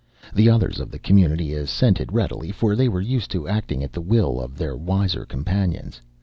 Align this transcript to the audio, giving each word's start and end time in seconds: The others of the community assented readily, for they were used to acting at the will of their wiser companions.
The 0.33 0.49
others 0.49 0.79
of 0.79 0.89
the 0.89 0.97
community 0.97 1.53
assented 1.53 2.11
readily, 2.11 2.51
for 2.51 2.75
they 2.75 2.87
were 2.89 3.01
used 3.01 3.29
to 3.29 3.47
acting 3.47 3.83
at 3.83 3.91
the 3.93 4.01
will 4.01 4.41
of 4.41 4.57
their 4.57 4.75
wiser 4.75 5.27
companions. 5.27 6.01